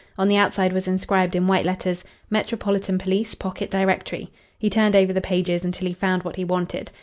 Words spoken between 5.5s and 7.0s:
until he found what he wanted.